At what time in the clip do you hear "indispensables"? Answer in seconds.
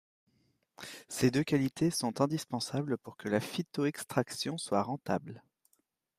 2.21-2.97